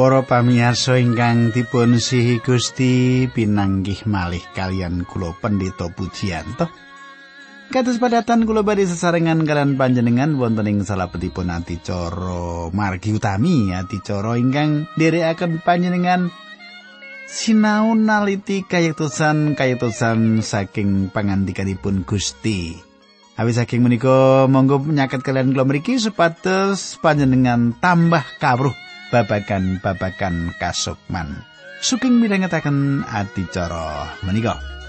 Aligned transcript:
Para 0.00 0.24
pamirsa 0.24 0.96
ingkang 0.96 1.52
dipun 1.52 2.00
sihi 2.00 2.40
Gusti 2.40 3.28
pinanggih 3.28 4.08
malih 4.08 4.40
kalian 4.56 5.04
kula 5.04 5.36
Pendeta 5.36 5.92
Pujiyanto. 5.92 6.72
Kados 7.68 8.00
padatan 8.00 8.48
kula 8.48 8.64
badhe 8.64 8.88
sesarengan 8.88 9.44
kalian 9.44 9.76
panjenengan 9.76 10.40
wonten 10.40 10.72
ing 10.72 10.88
salebetipun 10.88 11.52
adicara 11.52 12.72
margi 12.72 13.12
utami 13.12 13.76
adicara 13.76 14.40
ingkang 14.40 14.88
nderekaken 14.96 15.60
panjenengan 15.60 16.32
sinau 17.28 17.92
naliti 17.92 18.64
kayektosan 18.64 19.52
kayektosan 19.52 20.40
saking 20.40 21.12
pangandikanipun 21.12 22.08
Gusti. 22.08 22.72
Awis 23.36 23.60
saking 23.60 23.84
menika 23.84 24.48
monggo 24.48 24.80
nyaket 24.80 25.20
kalian 25.20 25.52
kula 25.52 25.68
mriki 25.68 26.00
supados 26.00 26.96
panjenengan 27.04 27.76
tambah 27.84 28.24
kawruh 28.40 28.88
babagan-babagan 29.10 30.54
kasukman. 30.56 31.34
Suking 31.82 32.22
mirengetaken 32.22 33.02
adicara 33.10 34.14
menika. 34.22 34.79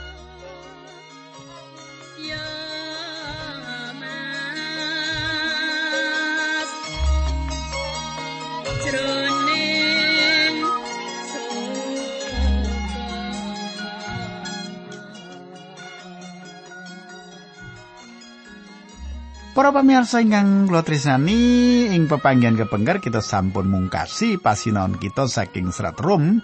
Para 19.62 19.78
pamirsa 19.78 20.26
ingkang 20.26 20.74
kula 20.74 20.82
tresnani 20.82 21.86
ing 21.94 22.10
pepanggihan 22.10 22.58
kepengker 22.58 22.98
kita 22.98 23.22
sampun 23.22 23.70
mungkasi 23.70 24.42
pasinaon 24.42 24.98
kita 24.98 25.30
saking 25.30 25.70
serat 25.70 26.02
Rom 26.02 26.42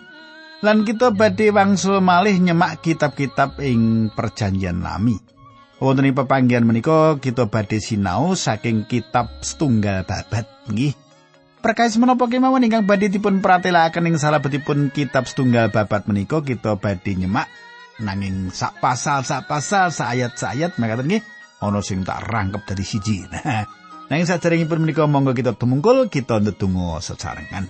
lan 0.62 0.86
kita 0.86 1.10
badhe 1.18 1.50
wangsul 1.50 1.98
malih 1.98 2.38
nyemak 2.38 2.86
kitab-kitab 2.86 3.58
ing 3.58 4.14
perjanjian 4.14 4.86
lami. 4.86 5.18
Wonten 5.82 6.06
ing 6.06 6.14
pepanggihan 6.14 6.62
menika 6.62 7.18
kita 7.18 7.50
badhe 7.50 7.82
sinau 7.82 8.38
saking 8.38 8.86
kitab 8.86 9.34
setunggal 9.42 10.06
babat 10.06 10.46
nggih. 10.70 10.94
Perkais 11.66 11.98
menapa 11.98 12.30
kemawon 12.30 12.70
ingkang 12.70 12.86
badhe 12.86 13.10
dipun 13.10 13.42
pratelakaken 13.42 14.14
ing 14.14 14.22
salebetipun 14.22 14.94
kitab 14.94 15.26
setunggal 15.26 15.74
babat 15.74 16.06
menika 16.06 16.46
kita 16.46 16.78
badhe 16.78 17.18
nyemak 17.18 17.50
nanging 17.98 18.54
sak 18.54 18.78
pasal 18.78 19.26
sak 19.26 19.50
pasal 19.50 19.90
sak 19.90 20.06
ayat 20.06 20.38
sak 20.38 20.54
ayat 20.54 20.78
mekaten 20.78 21.10
nggih 21.10 21.26
ana 21.62 21.80
sing 21.82 22.06
tak 22.06 22.26
rangkep 22.28 22.64
dari 22.66 22.86
siji. 22.86 23.18
Nah, 24.08 24.24
nang 24.24 24.24
saderengipun 24.24 24.88
menika 24.88 25.04
monggo 25.04 25.36
kita 25.36 25.52
tumungkul 25.52 26.08
kita 26.08 26.40
ndedonga 26.40 27.04
sesarengan. 27.04 27.68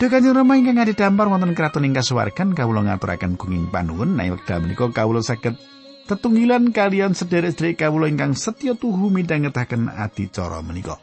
Duh 0.00 0.08
Kanjeng 0.08 0.32
Rama 0.32 0.56
ingkang 0.56 0.80
dampar 0.96 1.28
wonten 1.28 1.52
kraton 1.52 1.84
ing 1.84 1.92
kasuwargan 1.92 2.56
kawula 2.56 2.88
ngaturaken 2.88 3.36
gunging 3.36 3.68
panuwun 3.68 4.16
nek 4.16 4.40
wekdal 4.40 4.64
menika 4.64 4.88
kawula 4.88 5.20
saged 5.20 5.60
tetunggilan 6.08 6.72
kalian 6.72 7.12
sederek-sederek 7.12 7.84
kawula 7.84 8.08
ingkang 8.08 8.32
setya 8.32 8.72
tuhu 8.72 9.12
midhangetaken 9.12 9.92
adicara 9.92 10.64
menika. 10.64 10.96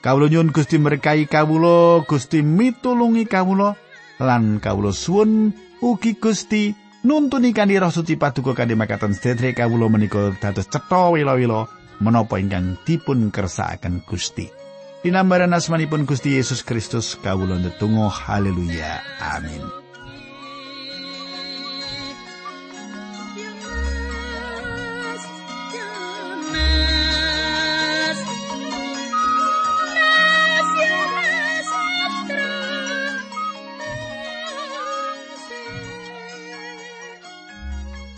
Kawula 0.00 0.32
nyuwun 0.32 0.56
Gusti 0.56 0.80
berkahi 0.80 1.28
kawula, 1.28 2.00
Gusti 2.08 2.40
mitulungi 2.40 3.28
kawula 3.28 3.76
lan 4.16 4.64
kawula 4.64 4.96
suwun 4.96 5.52
ugi 5.84 6.16
Gusti 6.16 6.85
nuntuni 7.06 7.54
kanthi 7.54 7.78
roh 7.78 7.94
suci 7.94 8.18
paduka 8.18 8.52
kanthi 8.58 8.74
makaten 8.74 9.14
sedherek 9.14 9.62
kawula 9.62 9.86
menika 9.86 10.34
dados 10.42 10.66
cetha 10.66 11.14
wila-wila 11.14 11.70
menapa 12.02 12.42
ingkang 12.42 12.74
dipun 12.82 13.30
kersakaken 13.30 14.02
Gusti. 14.02 14.50
Dinambaran 15.06 15.54
asmanipun 15.54 16.02
Gusti 16.02 16.34
Yesus 16.34 16.66
Kristus 16.66 17.14
kawula 17.22 17.62
ndedonga 17.62 18.10
haleluya 18.10 18.98
amin. 19.22 19.85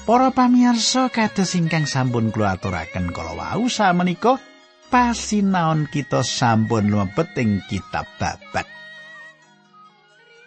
Para 0.09 0.33
pamirsa 0.33 1.13
kados 1.13 1.53
ingkang 1.53 1.85
sampun 1.85 2.33
kula 2.33 2.57
aturaken 2.57 3.13
kala 3.13 3.37
wau 3.37 3.69
samenika 3.69 4.41
pasinaon 4.89 5.85
kita 5.85 6.25
sampun 6.25 6.89
mlebet 6.89 7.37
ing 7.37 7.61
kitab 7.69 8.09
babat. 8.17 8.65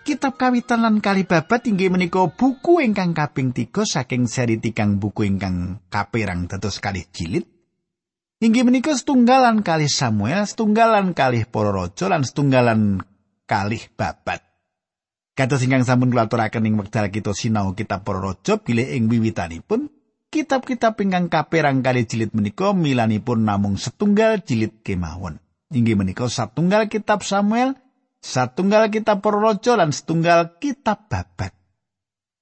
Kitab 0.01 0.33
kawitan 0.41 0.81
lan 0.81 0.97
kali 0.97 1.29
babat 1.29 1.69
inggih 1.69 1.93
menika 1.93 2.25
buku 2.25 2.81
ingkang 2.81 3.13
kaping 3.13 3.53
tiga 3.53 3.85
saking 3.85 4.25
seri 4.25 4.57
tikang 4.57 4.97
buku 4.97 5.29
ingkang 5.29 5.77
kaperang 5.93 6.49
dados 6.49 6.81
kalih 6.81 7.05
jilid. 7.13 7.45
Inggih 8.41 8.65
menika 8.65 8.97
setunggalan 8.97 9.61
kalih 9.61 9.93
Samuel, 9.93 10.41
setunggalan 10.49 11.13
kalih 11.13 11.45
para 11.45 11.69
raja 11.69 12.09
lan 12.09 12.25
setunggalan 12.25 13.05
kalih 13.45 13.85
babat. 13.93 14.50
Kados 15.41 15.65
ingkang 15.65 15.81
sampun 15.81 16.13
kula 16.13 16.29
aturaken 16.29 16.69
ing 16.69 16.77
wekdal 16.77 17.09
kita 17.09 17.33
sinau 17.33 17.73
kitab 17.73 18.05
para 18.05 18.21
raja 18.21 18.61
bilih 18.61 18.93
ing 18.93 19.09
wiwitanipun 19.09 19.89
kitab-kitab 20.29 21.01
ingkang 21.01 21.33
kaperang 21.33 21.81
kali 21.81 22.05
jilid 22.05 22.29
menika 22.37 22.77
milanipun 22.77 23.41
namung 23.41 23.73
setunggal 23.73 24.45
jilid 24.45 24.85
kemawon. 24.85 25.41
Inggih 25.73 25.97
menika 25.97 26.29
satunggal 26.29 26.93
kitab 26.93 27.25
Samuel, 27.25 27.73
satunggal 28.21 28.93
kitab 28.93 29.25
para 29.25 29.41
raja 29.41 29.81
lan 29.81 29.89
setunggal 29.89 30.61
kitab 30.61 31.09
babat. 31.09 31.57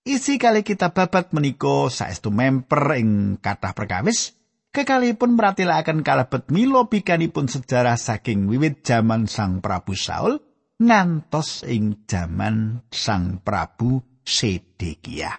Isi 0.03 0.35
kali 0.35 0.67
kitab 0.67 0.91
babat 0.91 1.31
menika 1.31 1.87
saestu 1.87 2.35
memper 2.35 2.99
ing 2.99 3.39
kathah 3.39 3.71
perkawis 3.79 4.35
kekalipun 4.75 5.39
meratelaken 5.39 6.03
kalebet 6.03 6.51
milo 6.51 6.91
pikanipun 6.91 7.47
sejarah 7.47 7.95
saking 7.95 8.51
wiwit 8.51 8.83
jaman 8.83 9.31
Sang 9.31 9.63
Prabu 9.63 9.95
Saul 9.95 10.48
ngantos 10.79 11.67
ing 11.67 12.07
jaman 12.07 12.87
Sang 12.87 13.43
Prabu 13.43 14.23
Sedekia. 14.23 15.35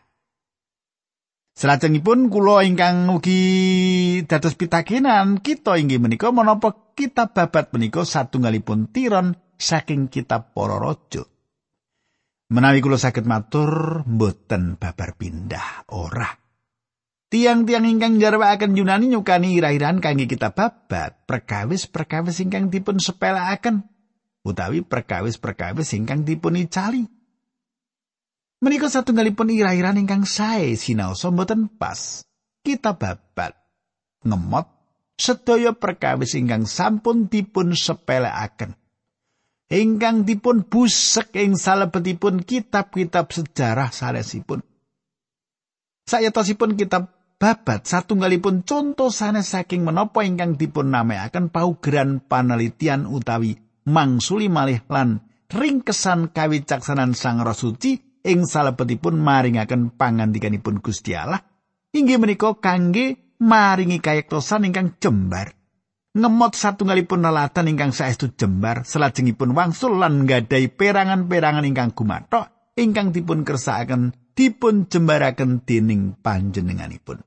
Salajengipun 1.56 2.32
kula 2.32 2.64
ingkang 2.64 3.08
ugi 3.12 3.40
dados 4.24 4.56
pitakenan 4.56 5.44
kita 5.44 5.76
inggih 5.76 6.00
menika 6.00 6.32
menapa 6.32 6.92
kitab 6.96 7.36
babat 7.36 7.72
menika 7.72 8.04
satunggalipun 8.04 8.88
tiron 8.92 9.36
saking 9.60 10.08
kitab 10.08 10.56
para 10.56 10.80
raja. 10.80 11.24
Menawi 12.52 12.80
kula 12.80 12.96
saged 12.96 13.28
matur 13.28 14.04
mboten 14.08 14.80
babar 14.80 15.16
pindah 15.16 15.88
ora. 15.92 16.28
Tiang-tiang 17.30 17.86
ingkang 17.86 18.18
jarwaaken 18.18 18.74
Yunani 18.74 19.06
nyukani 19.06 19.54
ira-iran 19.54 20.02
kangge 20.02 20.26
kitab 20.26 20.58
babat, 20.58 21.28
perkawis-perkawis 21.30 22.42
ingkang 22.42 22.74
dipun 22.74 22.98
sepelakaken 22.98 23.86
utawi 24.44 24.80
perkawis-perkawis 24.84 25.92
ingkang 25.96 26.24
dipunicali. 26.24 27.04
Menika 28.60 28.92
satunggalipun 28.92 29.48
ira-iran 29.48 29.96
ingkang 29.96 30.28
sae 30.28 30.76
sinaosa 30.76 31.32
mboten 31.32 31.72
pas. 31.80 32.20
Kita 32.60 32.92
babat 32.92 33.56
ngemot 34.20 34.68
sedaya 35.16 35.72
perkawis 35.72 36.36
ingkang 36.36 36.68
sampun 36.68 37.32
dipun 37.32 37.72
sepelekaken. 37.72 38.76
Ingkang 39.70 40.28
dipun 40.28 40.66
busek 40.66 41.32
ing 41.40 41.56
salebetipun 41.56 42.42
kitab-kitab 42.42 43.32
sejarah 43.32 43.88
sanesipun. 43.94 44.60
Sayatosipun 46.04 46.74
kitab 46.74 47.16
babat 47.40 47.88
satunggalipun 47.88 48.66
contoh 48.66 49.08
sanes 49.08 49.56
saking 49.56 49.86
menapa 49.86 50.20
ingkang 50.26 50.60
dipun 50.60 50.92
namaiaken 50.92 51.48
paugeran 51.48 52.20
panelitian 52.20 53.08
utawi 53.08 53.69
mangsuli 53.90 54.46
malih 54.46 54.86
lan 54.86 55.26
ringkesan 55.50 56.30
kawicaksanan 56.30 57.18
Sang 57.18 57.42
Roh 57.42 57.58
Suci 57.58 58.22
ing 58.22 58.46
salebetipun 58.46 59.18
maringaken 59.18 59.98
pangandikanipun 59.98 60.78
Gusti 60.78 61.18
Allah. 61.18 61.42
Inggih 61.90 62.22
menika 62.22 62.54
kangge 62.62 63.34
maringi 63.42 63.98
kayektosan 63.98 64.70
ingkang 64.70 64.94
jembar. 65.02 65.58
Ngemot 66.10 66.58
satunggalipun 66.58 67.22
nelatan 67.22 67.70
ingkang 67.70 67.94
saestu 67.94 68.34
jembar 68.34 68.82
salajengipun 68.82 69.54
wangsul 69.54 69.98
lan 69.98 70.26
nggadahi 70.26 70.70
perangan-perangan 70.74 71.62
ingkang 71.62 71.94
gumathok 71.94 72.74
ingkang 72.74 73.14
dipun 73.14 73.46
kersakaken 73.46 74.10
dipun 74.34 74.90
jembaraken 74.90 75.62
dening 75.62 76.18
panjenenganipun 76.18 77.22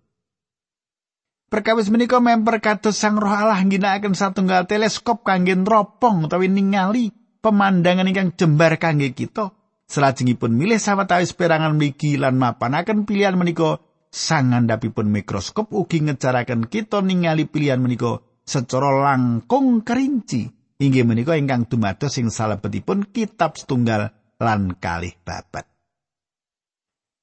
Perkawis 1.53 1.94
menika 1.94 2.17
memper 2.17 2.57
kados 2.65 2.97
Sang 2.97 3.13
Roh 3.21 3.29
Allah 3.29 3.61
ngginakaken 3.61 4.17
satunggal 4.17 4.65
teleskop 4.65 5.21
kangge 5.21 5.53
nropong 5.53 6.25
utawi 6.25 6.50
ningali 6.50 7.13
pemandangan 7.45 8.09
ingkang 8.09 8.33
jembar 8.33 8.81
kangge 8.81 9.13
kita. 9.13 9.53
Salajengipun 9.85 10.50
milih 10.50 10.81
sawetawis 10.81 11.38
perangan 11.38 11.77
mligi 11.77 12.17
lan 12.17 12.41
mapanaken 12.41 13.05
pilihan 13.05 13.38
menika 13.38 13.77
sang 14.09 14.50
ngandhapipun 14.50 15.13
mikroskop 15.13 15.69
ugi 15.77 16.01
ngecaraken 16.01 16.65
kita 16.65 17.05
ningali 17.05 17.45
pilihan 17.45 17.77
menika 17.77 18.17
secara 18.41 18.89
langkung 19.13 19.85
kerinci 19.85 20.49
inggih 20.81 21.06
menika 21.06 21.38
ingkang 21.38 21.69
dumados 21.69 22.17
ing 22.17 22.33
salebetipun 22.33 23.13
kitab 23.13 23.61
setunggal 23.61 24.09
lan 24.41 24.73
kalih 24.81 25.13
babat. 25.21 25.69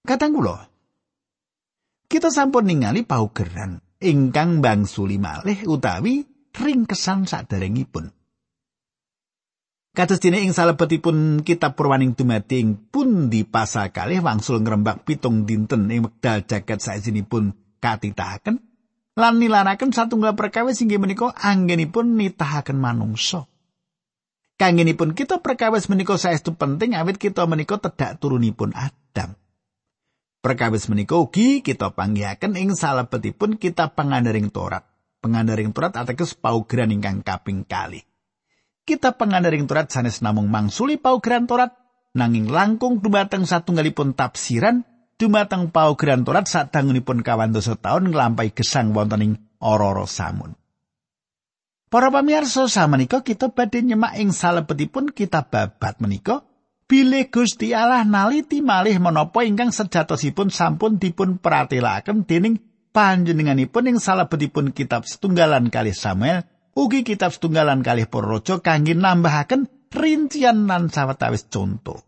Kadang 0.06 0.38
kula 0.38 0.70
kita 2.06 2.30
sampun 2.30 2.70
ningali 2.70 3.02
paugeran 3.02 3.89
ingkang 4.00 4.64
bangsuli 4.64 5.20
malih 5.20 5.68
utawi 5.68 6.24
ringkesan 6.56 7.28
saderengipun. 7.28 8.08
Kados 9.90 10.22
dene 10.22 10.40
ing 10.40 10.54
salebetipun 10.54 11.42
kitab 11.44 11.76
Purwaning 11.76 12.16
dumadi 12.16 12.62
ing 12.62 12.78
pundi 12.88 13.42
pasal 13.42 13.92
kalih 13.92 14.22
wangsul 14.24 14.62
ngrembak 14.62 15.04
pitung 15.04 15.44
dinten 15.44 15.90
ing 15.90 16.06
wekdal 16.06 16.46
jagat 16.46 16.80
saesinipun 16.80 17.52
katitahaken 17.82 18.62
lan 19.18 19.34
nilaraken 19.42 19.90
satunggal 19.90 20.38
perkawis 20.38 20.78
inggih 20.80 21.02
menika 21.02 21.34
anggenipun 21.34 22.16
nitahaken 22.16 22.78
manungsa. 22.78 23.50
Kangenipun 24.56 25.18
kita 25.18 25.42
perkawis 25.42 25.90
menika 25.90 26.14
saestu 26.14 26.54
penting 26.54 26.94
awit 26.94 27.18
kita 27.18 27.44
menika 27.50 27.76
tedak 27.82 28.22
turunipun 28.22 28.70
Adam. 28.76 29.34
Perkawis 30.40 30.88
menika 30.88 31.20
ugi 31.20 31.60
kita 31.60 31.92
panggihaken 31.92 32.56
ing 32.56 32.72
salebetipun 32.72 33.60
kita 33.60 33.92
pengandaring 33.92 34.48
Torat. 34.48 34.88
Pengandaring 35.20 35.76
Torat 35.76 36.00
ateges 36.00 36.32
paugeran 36.32 36.88
ingkang 36.88 37.20
kaping 37.20 37.68
kali. 37.68 38.00
Kita 38.88 39.12
pengandaring 39.20 39.68
Torat 39.68 39.92
sanes 39.92 40.24
namung 40.24 40.48
mangsuli 40.48 40.96
paugeran 40.96 41.44
Torat 41.44 41.76
nanging 42.16 42.48
langkung 42.48 43.04
dumateng 43.04 43.44
satunggalipun 43.44 44.16
tafsiran 44.16 44.80
dumateng 45.20 45.68
paugeran 45.68 46.24
Torat 46.24 46.48
sadangunipun 46.48 47.20
kawan 47.20 47.52
dosa 47.52 47.76
taun 47.76 48.08
nglampahi 48.08 48.56
gesang 48.56 48.96
wonten 48.96 49.20
ing 49.20 49.32
ora 49.60 50.08
samun. 50.08 50.56
Para 51.92 52.08
pamirsa 52.08 52.64
samenika 52.64 53.20
kita 53.20 53.52
badhe 53.52 53.84
nyemak 53.84 54.16
ing 54.16 54.32
salebetipun 54.32 55.12
kitab 55.12 55.52
babat 55.52 56.00
menika 56.00 56.48
bilih 56.90 57.30
Gusti 57.30 57.70
Allah 57.70 58.02
naliti 58.02 58.58
malih 58.58 58.98
menapa 58.98 59.46
ingkang 59.46 59.70
sejatosipun 59.70 60.50
sampun 60.50 60.98
dipun 60.98 61.38
pratelaken 61.38 62.26
dening 62.26 62.58
panjenenganipun 62.90 63.94
ing 63.94 64.02
salebetipun 64.02 64.74
kitab 64.74 65.06
setunggalan 65.06 65.70
kalih 65.70 65.94
Samuel 65.94 66.42
ugi 66.74 67.06
kitab 67.06 67.30
setunggalan 67.30 67.86
kalih 67.86 68.10
Porojo 68.10 68.58
kangge 68.58 68.98
nambahaken 68.98 69.70
rincian 69.94 70.66
lan 70.66 70.90
sawetawis 70.90 71.46
contoh. 71.46 72.02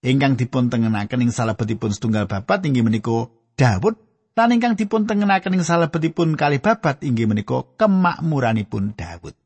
Ingkang 0.00 0.40
dipun 0.40 0.72
tengenaken 0.72 1.28
ing 1.28 1.28
salebetipun 1.28 1.92
setunggal 1.92 2.24
babat 2.24 2.64
inggih 2.64 2.80
menika 2.80 3.28
Daud 3.60 4.00
lan 4.32 4.48
ingkang 4.56 4.80
dipun 4.80 5.04
tengenaken 5.04 5.60
ing 5.60 5.68
salebetipun 5.68 6.40
kalih 6.40 6.64
babat 6.64 7.04
inggih 7.04 7.28
menika 7.28 7.68
kemakmuranipun 7.76 8.96
Daud. 8.96 9.36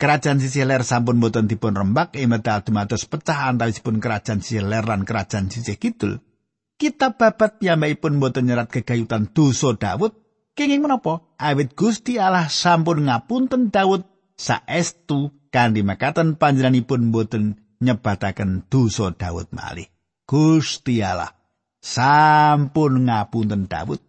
Kerajaan 0.00 0.40
sisi 0.40 0.64
ler 0.64 0.80
sampun 0.80 1.20
boten 1.20 1.44
dipun 1.44 1.76
rembak 1.76 2.16
emedal 2.16 2.64
dumados 2.64 3.04
pecah 3.04 3.52
antawisipun 3.52 4.00
kerajaan 4.00 4.40
sisi 4.40 4.64
ler 4.64 4.88
lan 4.88 5.04
kerajaan 5.04 5.52
sisi 5.52 5.76
kidul. 5.76 6.24
Kitab 6.80 7.20
babat 7.20 7.60
piyambakipun 7.60 8.16
boten 8.16 8.48
nyerat 8.48 8.72
kegayutan 8.72 9.28
dosa 9.36 9.76
Daud 9.76 10.16
kenging 10.56 10.80
menapa 10.80 11.20
awit 11.36 11.76
Gusti 11.76 12.16
Allah 12.16 12.48
sampun 12.48 13.12
ngapunten 13.12 13.68
Daud 13.68 14.08
saestu 14.40 15.36
kanthi 15.52 15.84
makaten 15.84 16.40
panjenenganipun 16.40 17.12
boten 17.12 17.60
nyebataken 17.84 18.72
dosa 18.72 19.12
Daud 19.12 19.52
malih. 19.52 19.84
Gusti 20.24 21.04
Allah 21.04 21.36
sampun 21.84 23.04
ngapunten 23.04 23.68
Daud 23.68 24.00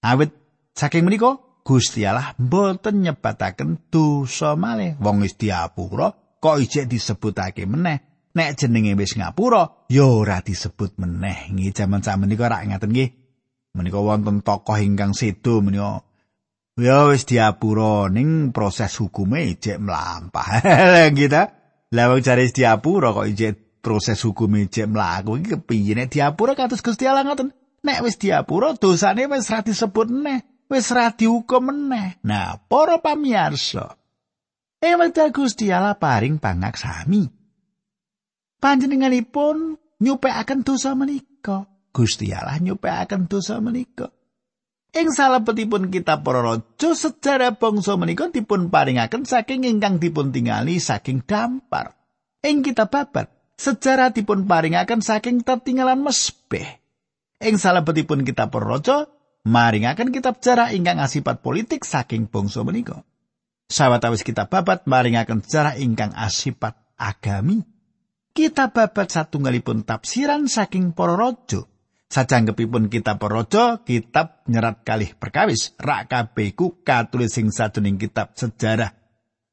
awit 0.00 0.32
saking 0.72 1.04
menika 1.04 1.36
Gusti 1.70 2.02
Allah 2.02 2.34
mboten 2.34 2.98
nyebataken 2.98 3.86
dosa 3.94 4.58
malih. 4.58 4.98
Wong 4.98 5.22
wis 5.22 5.38
diapura 5.38 6.10
kok 6.42 6.58
ijek 6.58 6.90
disebutake 6.90 7.62
meneh. 7.62 8.26
Nek 8.34 8.58
jenenge 8.58 8.98
wis 8.98 9.14
ngapura 9.14 9.86
ya 9.86 10.02
ora 10.02 10.42
disebut 10.42 10.98
meneh. 10.98 11.46
Nggih 11.54 11.70
jaman 11.70 12.02
samenika 12.02 12.50
rak 12.50 12.66
ngaten 12.66 12.90
nggih. 12.90 13.10
Menika 13.78 14.02
wonten 14.02 14.42
tokoh 14.42 14.82
ingkang 14.82 15.14
sedo 15.14 15.62
menika 15.62 16.02
ya 16.74 17.06
wis 17.06 17.22
diapura 17.22 18.10
ning 18.10 18.50
proses 18.50 18.90
hukume 18.98 19.54
ijek 19.54 19.78
mlampah. 19.78 20.50
Lah 21.30 21.46
lah 21.94 22.06
wong 22.10 22.18
jare 22.18 22.50
diapura 22.50 23.14
kok 23.14 23.30
ijek 23.30 23.78
proses 23.78 24.18
hukume 24.26 24.66
ijek 24.66 24.90
mlaku 24.90 25.38
iki 25.38 25.54
kepiye 25.54 25.94
nek 25.94 26.10
diapura 26.10 26.58
kados 26.58 26.82
Gusti 26.82 27.06
Allah 27.06 27.22
ngoten. 27.22 27.54
Nek 27.86 28.02
wis 28.02 28.18
diapura 28.18 28.74
dosane 28.74 29.30
wis 29.30 29.46
ra 29.54 29.62
disebut 29.62 30.10
meneh. 30.10 30.49
Wis 30.70 30.94
ra 30.94 31.10
dihukum 31.10 31.74
meneh. 31.74 32.22
Nah, 32.22 32.62
para 32.70 33.02
pamirsa, 33.02 33.98
ewekdal 34.78 35.34
Gusti 35.34 35.74
Allah 35.74 35.98
paring 35.98 36.38
pangaksami. 36.38 37.26
Panjenenganipun 38.62 39.74
nyupekaken 39.98 40.62
dosa 40.62 40.94
menika. 40.94 41.66
Gusti 41.90 42.30
Allah 42.30 42.62
nyupekaken 42.62 43.26
dosa 43.26 43.58
menika. 43.58 44.14
Ing 44.90 45.10
salebetipun 45.14 45.90
kitab 45.90 46.26
para 46.26 46.42
raja 46.42 46.90
sejarah 46.98 47.54
bangsa 47.54 47.94
menika 47.94 48.26
dipun 48.26 48.74
paringaken 48.74 49.22
saking 49.22 49.62
ingkang 49.62 50.02
dipun 50.02 50.34
tingali 50.34 50.82
saking 50.82 51.22
dampar. 51.22 51.94
Ing 52.42 52.66
kitab 52.66 52.90
babat 52.90 53.30
sejarah 53.54 54.10
dipun 54.10 54.50
paringaken 54.50 54.98
saking 54.98 55.46
tertinggalan 55.46 56.02
mesbeh. 56.02 56.82
Ing 57.38 57.54
salebetipun 57.54 58.26
kitab 58.26 58.50
para 58.50 58.66
raja 58.66 59.06
maringaken 59.46 60.12
kitab 60.12 60.40
sejarah 60.40 60.72
ingkang 60.76 61.00
asipat 61.00 61.40
politik 61.40 61.86
saking 61.86 62.28
bangsa 62.28 62.60
menika. 62.66 63.04
Sawetawis 63.70 64.26
kitab 64.26 64.50
babat 64.50 64.84
maringaken 64.84 65.46
sejarah 65.46 65.78
ingkang 65.78 66.10
asipat 66.12 66.74
agami. 66.98 67.62
Kitab 68.30 68.74
babat 68.74 69.10
satunggalipun 69.10 69.86
tafsiran 69.86 70.46
saking 70.46 70.92
para 70.92 71.14
raja. 71.14 71.66
Sajanggepipun 72.10 72.90
kitab 72.90 73.22
para 73.22 73.42
raja, 73.42 73.86
kitab 73.86 74.42
nyerat 74.50 74.82
kalih 74.82 75.14
perkawis. 75.14 75.78
Rak 75.78 76.10
kabeh 76.10 76.58
ku 76.58 76.82
katulis 76.82 77.30
sing 77.30 77.54
sajroning 77.54 77.98
kitab 78.02 78.34
sejarah 78.34 78.90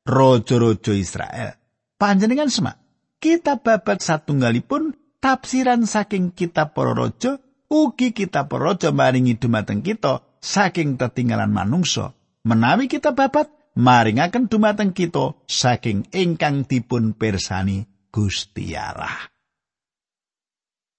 raja-raja 0.07 0.93
Israel. 0.97 1.53
Panjenengan 1.97 2.49
semak, 2.49 2.81
kitab 3.21 3.61
babat 3.61 4.01
satunggalipun 4.01 4.97
tafsiran 5.21 5.85
saking 5.85 6.33
kitab 6.33 6.73
para 6.73 6.93
raja 6.93 7.41
ugi 7.67 8.15
kita 8.15 8.47
paraja 8.47 8.91
maringi 8.91 9.35
dumateng 9.35 9.83
kita 9.83 10.23
saking 10.39 10.95
tetinggalan 10.95 11.51
manungsa. 11.51 12.15
Menawi 12.47 12.87
kita 12.87 13.11
babat 13.11 13.51
maringaken 13.77 14.49
dumateng 14.49 14.95
kita 14.95 15.35
saking 15.45 16.07
ingkang 16.15 16.65
dipun 16.65 17.13
persani 17.13 17.85
Gusti 18.09 18.73
Allah 18.73 19.29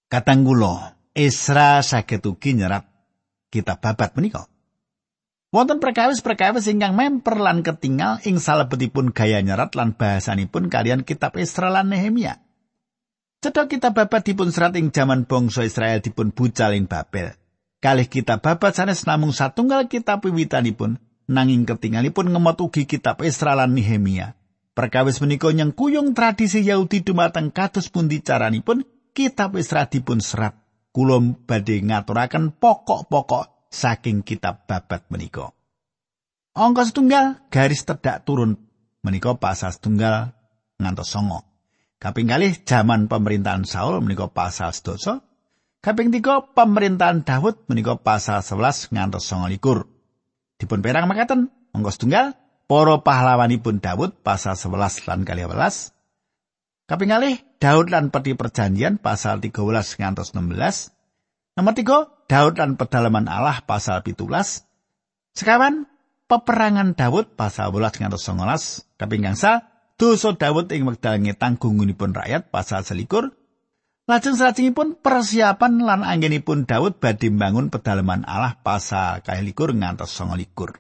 Katanggulo 0.09 0.97
Esra 1.13 1.85
saged 1.85 2.25
ugi 2.25 2.57
nyerat 2.57 2.89
kita 3.53 3.77
babat 3.77 4.17
menika. 4.17 4.49
Wonten 5.53 5.81
perkawis-perkawis 5.81 6.69
ingkang 6.69 6.97
memper 6.97 7.41
lan 7.41 7.61
ketinggal 7.61 8.21
ing 8.25 8.41
salebetipun 8.41 9.13
gaya 9.13 9.41
nyerat 9.45 9.77
lan 9.77 9.97
bahasanipun 9.97 10.73
kalian 10.73 11.05
kitab 11.05 11.37
Esra 11.37 11.69
lan 11.69 11.93
Nehemia. 11.93 12.41
Cedhak 13.39 13.71
kita 13.71 13.95
babat 13.95 14.27
dipun 14.27 14.51
serat 14.51 14.75
ing 14.75 14.91
jaman 14.91 15.23
bangsa 15.23 15.63
Israel 15.63 16.03
dipun 16.03 16.35
bucal 16.35 16.75
ing 16.75 16.91
Babel. 16.91 17.39
Kalih 17.79 18.11
kita 18.11 18.43
babat 18.43 18.75
sanes 18.75 19.07
namung 19.07 19.31
satunggal 19.31 19.87
kitab 19.87 20.27
wiwitanipun 20.27 20.99
nanging 21.31 21.63
ketinggalipun 21.63 22.35
ngemot 22.35 22.59
ugi 22.59 22.91
kitab 22.91 23.23
Esra 23.23 23.55
lan 23.55 23.79
Nehemia. 23.79 24.35
Perkawis 24.75 25.23
menika 25.23 25.55
nyengkuyung 25.55 26.19
tradisi 26.19 26.67
Yahudi 26.67 27.07
dumateng 27.07 27.55
kados 27.55 27.95
pundi 27.95 28.19
caranipun 28.27 28.83
kitab 29.15 29.55
Esra 29.55 29.87
dipun 29.87 30.19
serat. 30.19 30.59
Kula 30.91 31.23
badhe 31.47 31.79
ngaturaken 31.79 32.59
pokok-pokok 32.59 33.71
saking 33.71 34.27
kitab 34.27 34.67
babat 34.67 35.07
menika. 35.15 35.55
Angka 36.59 36.91
setunggal 36.91 37.39
garis 37.55 37.87
tedak 37.87 38.27
turun 38.27 38.59
menika 39.07 39.39
pasal 39.39 39.71
setunggal 39.71 40.35
ngantos 40.83 41.07
songo. 41.07 41.48
Kaping 41.99 42.31
kalih 42.31 42.55
jaman 42.63 43.11
pemerintahan 43.11 43.67
Saul 43.67 43.99
menika 43.99 44.31
pasal 44.31 44.71
sedasa. 44.71 45.19
Kaping 45.83 46.15
tiga 46.15 46.47
pemerintahan 46.47 47.27
Daud 47.27 47.67
menika 47.67 47.99
pasal 47.99 48.39
11 48.39 48.95
ngantos 48.95 49.27
29. 49.27 49.59
Dipun 50.63 50.79
perang 50.79 51.11
makaten 51.11 51.51
monggo 51.75 51.91
setunggal 51.91 52.39
para 52.71 53.03
pahlawanipun 53.03 53.83
Daud 53.83 54.15
pasal 54.23 54.55
11 54.55 55.11
lan 55.11 55.27
12. 55.27 56.87
Kaping 56.87 57.11
kalih 57.11 57.35
Daud 57.59 57.91
lan 57.91 58.15
peti 58.15 58.39
perjanjian 58.39 59.03
pasal 59.03 59.43
13 59.43 59.59
ngantos 59.99 60.39
16. 60.39 60.95
Nomor 61.59 61.75
tiga, 61.75 61.99
Daud 62.31 62.55
lan 62.63 62.79
pedalaman 62.79 63.27
Allah 63.27 63.59
pasal 63.67 64.07
17. 64.07 64.23
Sekawan 65.35 65.91
peperangan 66.31 66.95
Daud 66.95 67.35
pasal 67.35 67.75
11 67.75 68.07
ngantos 68.07 68.23
19. 68.23 68.87
Kaping 69.03 69.27
gangsal 69.27 69.67
dosa 69.99 70.33
Daud 70.39 70.71
ing 70.71 70.87
wekdal 70.87 71.19
ngetanggungunipun 71.19 72.15
rakyat 72.15 72.55
pasal 72.55 72.87
selikur 72.87 73.35
lajeng 74.07 74.39
salajengipun 74.39 75.03
persiapan 75.03 75.83
lan 75.83 76.01
anggenipun 76.07 76.65
Daud 76.65 77.03
badhe 77.03 77.29
mbangun 77.29 77.69
pedalaman 77.69 78.23
Allah 78.25 78.57
pasal 78.63 79.21
kailikur 79.27 79.75
ngantos 79.75 80.15
songo 80.15 80.39
likur 80.39 80.79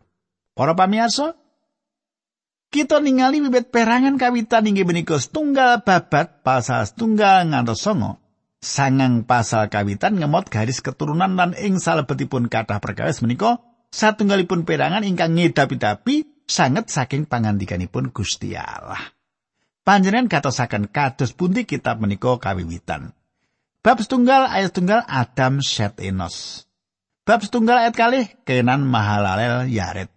para 0.54 0.78
pamirsa 0.78 1.34
Kita 2.68 3.00
ningali 3.00 3.40
wiwit 3.40 3.72
perangan 3.72 4.20
kawitan 4.20 4.68
inggih 4.68 4.84
menika 4.84 5.16
setunggal 5.16 5.80
babat 5.88 6.44
pasal 6.44 6.84
setunggal 6.84 7.48
ngantos 7.48 7.80
songo. 7.80 8.20
Sangang 8.60 9.24
pasal 9.24 9.72
kawitan 9.72 10.20
ngemot 10.20 10.52
garis 10.52 10.84
keturunan 10.84 11.32
lan 11.32 11.56
ing 11.56 11.80
salebetipun 11.80 12.52
kathah 12.52 12.76
perkawis 12.76 13.24
menika 13.24 13.64
satunggalipun 13.88 14.68
perangan 14.68 15.00
ingkang 15.00 15.32
ngedapi-dapi 15.32 16.37
sanget 16.48 16.88
saking 16.88 17.28
pangandikanipun 17.28 18.10
Gusti 18.10 18.56
Allah. 18.56 19.12
Panjenengan 19.84 20.28
katosaken 20.28 20.88
kados 20.88 21.36
pundi 21.36 21.68
kitab 21.68 22.00
menika 22.00 22.40
kawiwitan. 22.40 23.12
Bab 23.84 24.02
setunggal 24.02 24.50
ayat 24.50 24.74
setunggal 24.74 25.00
Adam 25.06 25.62
Set 25.62 26.00
Enos. 26.02 26.66
Bab 27.22 27.44
setunggal 27.44 27.86
ayat 27.86 27.94
kali 27.94 28.26
Kenan 28.42 28.84
Mahalalel 28.88 29.68
Yaret. 29.68 30.08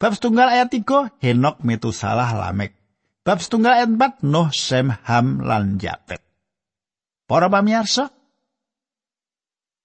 Bab 0.00 0.16
setunggal 0.16 0.48
ayat 0.48 0.72
3 0.72 1.20
Henok 1.20 1.60
Metusalah 1.60 2.32
Lamek. 2.32 2.72
Bab 3.20 3.44
setunggal 3.44 3.84
ayat 3.84 3.90
4 3.92 4.24
Nuh 4.24 4.48
Sem 4.48 4.88
Ham 4.88 5.44
lan 5.44 5.76
Japet. 5.76 6.24
Para 7.28 7.52
pamirsa, 7.52 8.08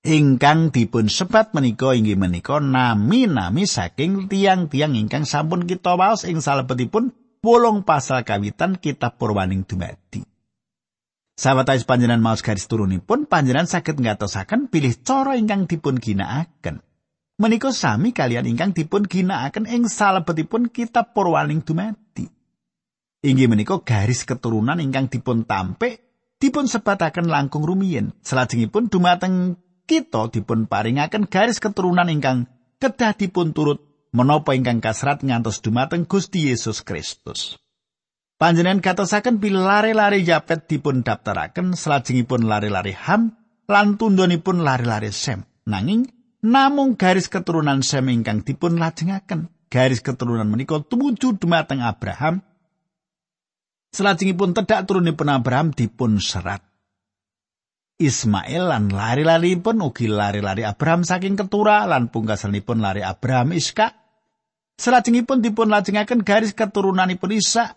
ingkang 0.05 0.69
dipun 0.69 1.09
sebat 1.09 1.57
menika 1.57 1.97
inggih 1.97 2.13
menika 2.13 2.61
nami-nami 2.61 3.65
saking 3.65 4.29
tiang-tiang 4.29 4.93
ingkang 4.93 5.25
sampun 5.25 5.65
kita 5.65 5.97
waos 5.97 6.29
ing 6.29 6.45
salebetipun 6.45 7.11
wolung 7.41 7.81
pasal 7.81 8.21
kawitan 8.21 8.77
kitab 8.77 9.17
Purwaning 9.17 9.65
dumadi. 9.65 10.21
Sahabat 11.35 11.67
panjenengan 11.83 12.23
maos 12.23 12.39
garis 12.39 12.69
turunipun 12.69 13.27
panjenengan 13.27 13.67
saged 13.67 13.99
ngatosaken 13.99 14.71
pilih 14.71 14.93
cara 15.03 15.35
ingkang 15.35 15.67
dipun 15.67 15.99
ginakaken. 15.99 16.79
menika 17.35 17.75
sami 17.75 18.15
kalian 18.15 18.47
ingkang 18.47 18.71
dipun 18.71 19.03
ginakaken 19.03 19.67
ing 19.67 19.91
salebetipun 19.91 20.71
kitab 20.71 21.11
Purwaning 21.11 21.65
dumadi. 21.65 22.29
Inggih 23.25 23.49
menika 23.49 23.81
garis 23.81 24.23
keturunan 24.23 24.77
ingkang 24.79 25.09
dipun 25.09 25.43
tampik 25.43 25.99
dipun 26.39 26.69
sebataken 26.69 27.27
langkung 27.27 27.65
rumiyin. 27.65 28.13
Salajengipun 28.21 28.87
dumateng 28.87 29.64
kita 29.85 30.33
dipun 30.33 30.65
paringaken 30.65 31.29
garis 31.29 31.61
keturunan 31.61 32.09
ingkang 32.09 32.49
kedah 32.81 33.13
dipun 33.13 33.53
turut 33.53 33.81
menapa 34.11 34.57
ingkang 34.57 34.81
kasrat 34.81 35.21
ngantos 35.21 35.61
dumateng 35.61 36.09
Gusti 36.09 36.49
Yesus 36.49 36.81
Kristus. 36.81 37.61
Panjenengan 38.35 38.83
katosaken 38.83 39.39
bil 39.39 39.55
lare-lare 39.55 40.19
Japet 40.19 40.67
dipun 40.67 41.07
daftaraken 41.07 41.71
salajengipun 41.71 42.43
lare-lare 42.43 42.91
Ham 43.07 43.31
lan 43.71 43.95
tundhonipun 43.95 44.59
lare-lare 44.59 45.15
Sem. 45.15 45.47
Nanging 45.63 46.11
namung 46.43 46.99
garis 46.99 47.31
keturunan 47.31 47.79
Sem 47.79 48.11
ingkang 48.11 48.43
dipun 48.43 48.75
lajengaken. 48.75 49.47
Garis 49.71 50.03
keturunan 50.03 50.51
menika 50.51 50.83
tumuju 50.83 51.39
dumateng 51.39 51.79
Abraham. 51.79 52.43
Selajengipun 53.95 54.51
tedak 54.51 54.83
turunipun 54.83 55.31
Abraham 55.31 55.71
dipun 55.71 56.19
serat. 56.19 56.59
Ismail 57.95 58.67
lan 58.67 58.91
lari-lari 58.91 59.55
pun 59.55 59.79
ugi 59.79 60.11
lari-lari 60.11 60.67
Abraham 60.67 61.07
saking 61.07 61.39
ketura 61.39 61.87
lan 61.87 62.11
pungkasanipun 62.11 62.83
lari 62.83 62.99
Abraham 62.99 63.55
Iska. 63.55 63.95
Selajengipun 64.75 65.39
dipun 65.39 65.71
lajengaken 65.71 66.27
garis 66.27 66.51
keturunanipun 66.51 67.31
Isa 67.31 67.71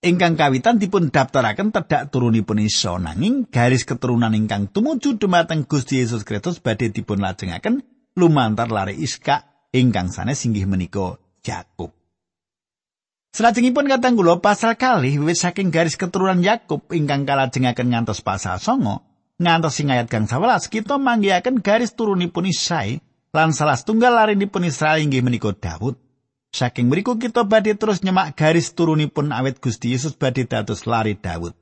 ingkang 0.00 0.34
kawitan 0.34 0.80
dipun 0.80 1.12
daftaraken 1.12 1.76
tedak 1.76 2.08
turunipun 2.08 2.58
iso 2.64 2.96
nanging 2.96 3.46
garis 3.52 3.84
keturunan 3.84 4.32
ingkang 4.32 4.72
tumuju 4.72 5.20
dumateng 5.20 5.68
Gusti 5.68 6.00
Yesus 6.00 6.24
Kristus 6.24 6.58
badhe 6.58 6.88
dipun 6.88 7.20
lajengaken 7.20 7.84
lumantar 8.16 8.72
lare 8.72 8.96
Iska 8.96 9.68
ingkang 9.76 10.08
sanes 10.10 10.40
singgih 10.40 10.64
menika 10.66 11.20
Yakub. 11.44 11.99
Salajengipun 13.30 13.86
katang 13.86 14.18
kula 14.18 14.42
pasal 14.42 14.74
kali 14.74 15.14
wiwit 15.14 15.38
saking 15.38 15.70
garis 15.70 15.94
keturunan 15.94 16.42
Yakub 16.42 16.82
ingkang 16.90 17.22
kalajengaken 17.22 17.94
ngantos 17.94 18.26
pasal 18.26 18.58
songo 18.58 19.06
ngantos 19.38 19.78
sing 19.78 19.86
ayat 19.86 20.10
gang 20.10 20.26
11 20.26 20.66
kita 20.66 20.98
manggihaken 20.98 21.62
garis 21.62 21.94
turunipun 21.94 22.50
Isai 22.50 22.98
lan 23.30 23.54
salah 23.54 23.78
setunggal 23.78 24.10
larinipun 24.10 24.66
Israel 24.66 24.98
inggih 24.98 25.22
menika 25.22 25.54
Daud. 25.54 25.94
Saking 26.50 26.90
mriku 26.90 27.22
kita 27.22 27.46
badhe 27.46 27.78
terus 27.78 28.02
nyemak 28.02 28.34
garis 28.34 28.74
turunipun 28.74 29.30
awet 29.30 29.62
Gusti 29.62 29.94
Yesus 29.94 30.18
badhe 30.18 30.50
dados 30.50 30.82
lari 30.90 31.14
Daud. 31.14 31.54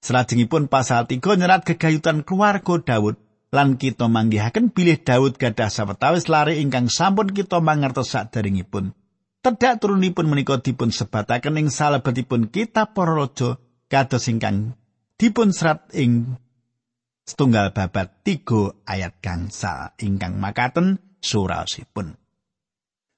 Selajengipun 0.00 0.72
pasal 0.72 1.04
3 1.04 1.20
nyerat 1.20 1.68
gegayutan 1.68 2.24
keluarga 2.24 2.80
Daud 2.80 3.20
lan 3.52 3.76
kita 3.76 4.08
manggihaken 4.08 4.72
bilih 4.72 4.96
Daud 5.04 5.36
gadah 5.36 5.68
sawetawis 5.68 6.32
lari 6.32 6.64
ingkang 6.64 6.88
sampun 6.88 7.36
kita 7.36 7.60
mangertos 7.60 8.16
sadaringipun. 8.16 8.96
Tedak 9.42 9.82
turunipun 9.82 10.30
menika 10.30 10.62
dipun 10.62 10.94
sebataken 10.94 11.58
ing 11.58 11.66
salebetipun 11.66 12.46
kitab 12.54 12.94
para 12.94 13.10
raja 13.10 13.58
kados 13.90 14.30
ingkang 14.30 14.78
dipun 15.18 15.50
serat 15.50 15.90
ing 15.98 16.38
setunggal 17.26 17.74
babat 17.74 18.22
3 18.22 18.86
ayat 18.86 19.18
gangsa 19.18 19.98
ingkang 19.98 20.38
makaten 20.38 21.02
surasipun. 21.18 22.14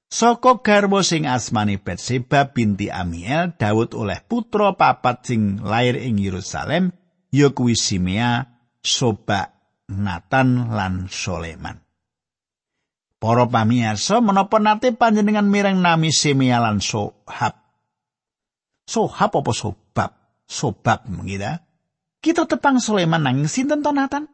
Saka 0.09 0.65
garwa 0.65 1.05
sing 1.05 1.29
asmane 1.29 1.77
Betseba 1.77 2.49
binti 2.49 2.89
Amiel, 2.89 3.53
Daud 3.53 3.93
oleh 3.93 4.17
putra 4.25 4.73
papat 4.73 5.29
sing 5.29 5.61
lair 5.61 5.93
ing 5.93 6.17
Yerusalem, 6.17 6.89
ya 7.29 7.53
kuwi 7.53 7.77
Simea, 7.77 8.49
Soba, 8.81 9.53
Nathan 9.93 10.73
lan 10.73 11.05
Soleman. 11.05 11.84
Para 13.25 13.49
pamirsa, 13.49 14.21
menapa 14.21 14.61
nate 14.61 14.93
panjenengan 14.93 15.49
mireng 15.49 15.81
nami 15.81 16.13
Simea 16.13 16.61
lan 16.61 16.77
Sohab? 16.77 17.57
Sohab 18.85 19.33
apa 19.33 19.49
Sobab? 19.49 20.13
Sobab 20.45 21.09
mengira. 21.09 21.65
Kita 22.21 22.45
tepang 22.45 22.77
Soleman 22.77 23.25
nanging 23.25 23.49
sinten 23.49 23.81
to 23.81 23.89
Nathan? 23.89 24.29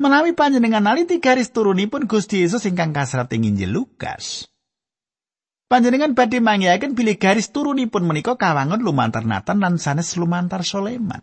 Menawi 0.00 0.32
panjenengan 0.32 0.88
naliti 0.88 1.20
garis 1.20 1.52
turunipun 1.52 2.08
Gusti 2.08 2.40
Yesus 2.40 2.64
ingkang 2.64 2.96
kasrat 2.96 3.28
ing 3.36 3.44
Injil 3.44 3.76
Lukas. 3.76 4.48
Panjenengan 5.68 6.16
badhe 6.16 6.40
mangyaken 6.40 6.96
bilih 6.96 7.20
garis 7.20 7.52
turunipun 7.52 8.08
menika 8.08 8.40
kawangun 8.40 8.80
lumantar 8.80 9.28
Nathan 9.28 9.60
lan 9.60 9.76
sanes 9.76 10.16
lumantar 10.16 10.64
Soleman. 10.64 11.20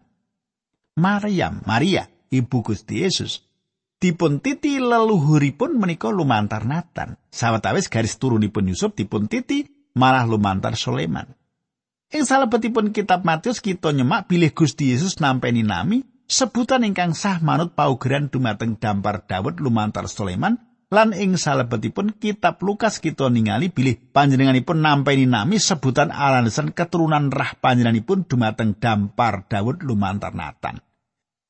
Maryam, 1.01 1.65
Maria, 1.65 2.05
ibu 2.29 2.61
Gusti 2.61 3.01
Yesus, 3.01 3.44
dipun 4.05 4.37
titi 4.37 4.77
leluhuripun 4.77 5.81
menika 5.81 6.13
lumantar 6.13 6.61
Nathan. 6.69 7.17
Sawetawis 7.33 7.89
garis 7.89 8.21
turunipun 8.21 8.69
Yusuf 8.69 8.93
dipun 8.93 9.25
titi 9.25 9.65
malah 9.97 10.29
lumantar 10.29 10.77
Soleman. 10.77 11.33
Ing 12.13 12.21
salebetipun 12.21 12.93
kitab 12.93 13.25
Matius 13.25 13.57
kita 13.57 13.89
nyemak 13.89 14.29
bilih 14.29 14.53
Gusti 14.53 14.93
Yesus 14.93 15.17
nampeni 15.17 15.65
nami 15.65 16.05
sebutan 16.29 16.85
ingkang 16.85 17.17
sah 17.17 17.41
manut 17.41 17.73
paugeran 17.73 18.29
dumateng 18.29 18.77
dampar 18.77 19.25
Daud 19.25 19.57
lumantar 19.57 20.05
Soleman 20.05 20.61
lan 20.93 21.17
ing 21.17 21.33
salebetipun 21.33 22.13
kitab 22.21 22.61
Lukas 22.61 23.01
kita 23.01 23.33
ningali 23.33 23.73
bilih 23.73 23.97
panjenenganipun 24.13 24.85
nampeni 24.85 25.25
nami 25.25 25.57
sebutan 25.57 26.13
alasan 26.13 26.77
keturunan 26.77 27.33
rah 27.33 27.57
panjenenganipun 27.57 28.29
dumateng 28.29 28.77
dampar 28.77 29.49
Daud 29.49 29.81
lumantar 29.81 30.37
Nathan. 30.37 30.77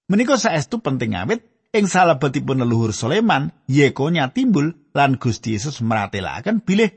Menika 0.08 0.40
saestu 0.40 0.80
penting 0.80 1.20
awit 1.20 1.55
ing 1.76 1.92
salebetipun 1.92 2.64
leluhur 2.64 2.96
Soleman 2.96 3.52
Yekonya 3.68 4.32
timbul 4.32 4.72
lan 4.96 5.20
Gusti 5.20 5.60
Yesus 5.60 5.84
meratelaken 5.84 6.64
bilih 6.64 6.88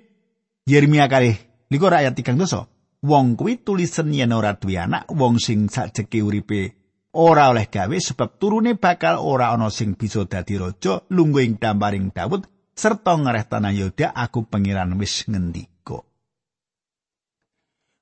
Yeremia 0.70 1.10
kalih 1.10 1.34
likur 1.66 1.90
ayat 1.90 2.14
3 2.14 2.38
dosa. 2.38 2.70
Wong 3.02 3.38
kuwi 3.38 3.62
tulisen 3.62 4.10
yen 4.10 4.34
ora 4.34 4.58
duwe 4.58 4.74
anak, 4.74 5.06
wong 5.14 5.38
sing 5.38 5.70
sajeke 5.70 6.18
uripe 6.18 6.78
ora 7.14 7.50
oleh 7.50 7.70
gawe 7.70 7.94
sebab 7.94 8.38
turune 8.38 8.74
bakal 8.74 9.22
ora 9.22 9.54
ana 9.54 9.70
sing 9.70 9.94
bisa 9.94 10.26
dadi 10.26 10.58
raja 10.58 11.02
lungguh 11.10 11.42
ing 11.46 11.54
damparing 11.58 12.10
Daud 12.14 12.46
serta 12.74 13.14
ngareh 13.18 13.46
tanah 13.46 13.74
Yoda 13.74 14.14
aku 14.14 14.46
pengiran 14.46 14.94
wis 14.98 15.26
ngendika 15.26 15.77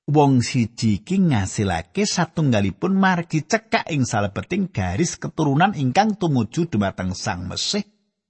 Wong 0.07 0.39
siji 0.39 1.03
iki 1.03 1.19
ngasilake 1.19 2.07
satunggalipun 2.07 2.95
margi 2.95 3.43
cekak 3.43 3.91
ing 3.91 4.07
salebeting 4.07 4.71
garis 4.71 5.19
keturunan 5.19 5.75
ingkang 5.75 6.15
tumuju 6.15 6.71
dumateng 6.71 7.11
Sang 7.11 7.43
Mesih 7.51 7.83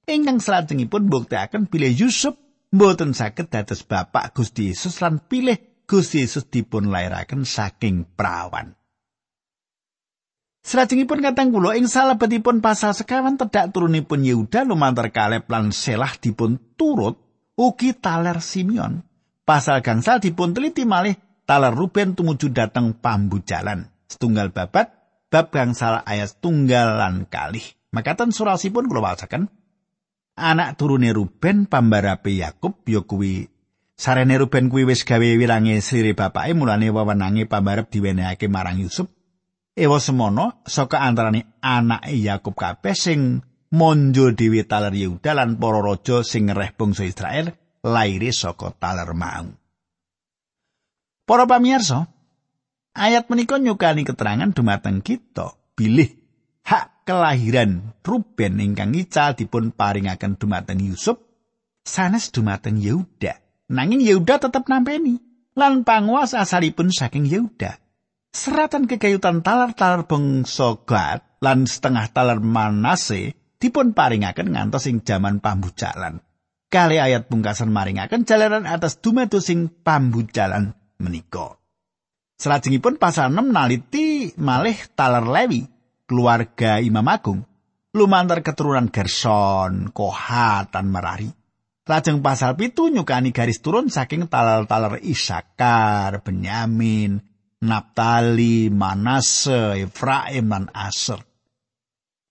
ingkang 0.09 0.41
salajengipun 0.41 1.05
mbuktekaken 1.05 1.69
bilih 1.69 1.93
Yusuf 1.93 2.33
mboten 2.73 3.13
saged 3.13 3.53
dados 3.53 3.85
bapak 3.85 4.33
Gusti 4.33 4.73
Yesus 4.73 4.97
lan 5.05 5.21
pilih 5.21 5.85
Gusti 5.85 6.25
Yesus 6.25 6.49
dipun 6.49 6.89
lairaken 6.89 7.45
saking 7.45 8.09
prawan. 8.17 8.73
Salajengipun 10.65 11.21
katang 11.21 11.53
kula 11.53 11.77
ing 11.77 11.85
salebetipun 11.85 12.57
pasal 12.57 12.97
sekawan 12.97 13.37
tedak 13.37 13.69
turunipun 13.69 14.25
Yehuda 14.25 14.65
lumantar 14.65 15.13
Kaleb 15.13 15.45
lan 15.45 15.69
Selah 15.69 16.17
dipun 16.17 16.57
turut 16.73 17.21
ugi 17.53 17.93
taler 17.93 18.41
Simeon. 18.41 19.05
Pasal 19.45 19.85
gangsal 19.85 20.19
dipun 20.19 20.57
teliti 20.57 20.83
malih 20.83 21.26
Ruben 21.47 22.13
tumuju 22.13 22.51
dateng 22.51 22.99
pambu 22.99 23.39
jalan. 23.39 23.87
Setunggal 24.11 24.51
babat 24.51 24.91
bab 25.31 25.51
gangsal 25.51 26.03
ayat 26.03 26.43
tunggal 26.43 26.99
lan 26.99 27.27
kalih. 27.31 27.63
Makatan 27.95 28.35
surasipun 28.35 28.91
kula 28.91 29.15
wacaken 29.15 29.47
anak 30.37 30.77
turune 30.77 31.09
Ruben 31.11 31.65
pambarape 31.65 32.37
Yakub 32.37 32.85
ya 32.85 33.01
kuwi 33.01 33.49
Sarene 33.97 34.37
Ruben 34.37 34.69
kuwi 34.69 34.85
wis 34.85 35.01
gawe 35.01 35.25
wirange 35.25 35.81
sire 35.81 36.13
bapake 36.13 36.53
mulane 36.53 36.93
wewenange 36.93 37.49
pambarep 37.49 37.89
diwenehake 37.89 38.45
marang 38.45 38.77
Yusuf. 38.77 39.09
Ewa 39.73 39.97
semono 39.97 40.61
saka 40.69 41.01
antarane 41.01 41.57
anake 41.65 42.13
Yakub 42.21 42.53
kabeh 42.53 42.93
sing 42.93 43.41
monjo 43.73 44.29
dewi 44.37 44.61
taler 44.69 44.93
Yehuda 44.93 45.33
lan 45.33 45.57
para 45.57 45.81
raja 45.81 46.21
sing 46.21 46.45
ngereh 46.45 46.77
bangsa 46.77 47.09
Israel 47.09 47.57
laire 47.81 48.29
saka 48.29 48.69
taler 48.77 49.09
mau. 49.17 49.49
Para 51.27 51.43
pamirsa, 51.43 52.07
ayat 52.95 53.27
menika 53.27 53.59
nyukani 53.59 54.07
keterangan 54.07 54.47
dumateng 54.55 55.03
kita 55.03 55.59
bilih 55.75 56.07
hak 56.63 57.03
kelahiran 57.03 57.91
Ruben 57.99 58.63
ingkang 58.63 58.95
ical 58.95 59.35
dipun 59.35 59.75
paringaken 59.75 60.39
dumateng 60.39 60.79
Yusuf 60.79 61.19
sanes 61.83 62.31
dumateng 62.31 62.79
Yehuda. 62.79 63.43
Nanging 63.67 64.07
Yehuda 64.07 64.39
tetap 64.39 64.71
nampeni 64.71 65.19
lan 65.51 65.83
panguas 65.83 66.31
asalipun 66.31 66.95
saking 66.95 67.27
Yehuda. 67.27 67.75
Seratan 68.31 68.87
kegayutan 68.87 69.43
talar-talar 69.43 70.07
bangsa 70.07 70.79
Gad 70.87 71.43
lan 71.43 71.67
setengah 71.67 72.07
talar 72.15 72.39
Manase 72.39 73.35
dipun 73.59 73.91
paringaken 73.91 74.55
ngantos 74.55 74.87
ing 74.87 75.03
jaman 75.03 75.43
pambucalan. 75.43 76.23
Kali 76.71 77.03
ayat 77.03 77.27
pungkasan 77.27 77.67
maringaken 77.67 78.23
jalanan 78.23 78.63
atas 78.63 79.03
dumados 79.03 79.51
sing 79.51 79.67
pambucalan 79.67 80.71
menika. 81.01 81.57
Selajengipun 82.37 83.01
pasal 83.01 83.33
6 83.33 83.49
naliti 83.49 84.29
malih 84.37 84.77
talar 84.93 85.25
Lewi, 85.25 85.65
keluarga 86.05 86.77
Imam 86.77 87.05
Agung, 87.09 87.41
lumantar 87.97 88.45
keturunan 88.45 88.93
Gerson, 88.93 89.89
Kohat, 89.89 90.69
dan 90.69 90.93
Merari. 90.93 91.29
Lajeng 91.87 92.19
pasal 92.19 92.59
pitu 92.59 92.91
nyukani 92.91 93.31
garis 93.31 93.63
turun 93.63 93.87
saking 93.87 94.27
talar-talar 94.27 94.99
Isakar, 95.01 96.19
Benyamin, 96.19 97.17
Naptali, 97.63 98.69
Manase, 98.69 99.87
Efraim 99.87 100.51
lan 100.51 100.67
Aser. 100.75 101.23